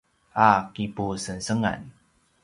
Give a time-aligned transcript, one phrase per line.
[0.45, 1.81] a kipusengsengan